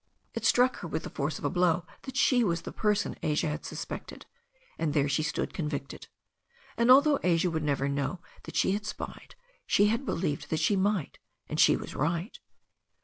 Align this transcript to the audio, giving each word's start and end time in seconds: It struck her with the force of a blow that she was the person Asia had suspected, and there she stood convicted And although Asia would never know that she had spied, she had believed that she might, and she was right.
It 0.33 0.45
struck 0.45 0.77
her 0.77 0.87
with 0.87 1.03
the 1.03 1.11
force 1.11 1.37
of 1.37 1.45
a 1.45 1.49
blow 1.51 1.85
that 2.05 2.17
she 2.17 2.43
was 2.43 2.63
the 2.63 2.71
person 2.71 3.15
Asia 3.21 3.49
had 3.49 3.67
suspected, 3.67 4.25
and 4.79 4.95
there 4.95 5.07
she 5.07 5.21
stood 5.21 5.53
convicted 5.53 6.07
And 6.75 6.89
although 6.89 7.19
Asia 7.21 7.51
would 7.51 7.61
never 7.61 7.87
know 7.87 8.19
that 8.45 8.55
she 8.55 8.71
had 8.71 8.87
spied, 8.87 9.35
she 9.67 9.89
had 9.89 10.03
believed 10.03 10.49
that 10.49 10.59
she 10.59 10.75
might, 10.75 11.19
and 11.47 11.59
she 11.59 11.77
was 11.77 11.93
right. 11.93 12.39